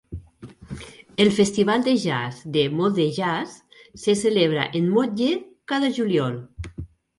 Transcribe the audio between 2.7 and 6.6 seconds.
Moldejazz se celebra en Motlle cada juliol.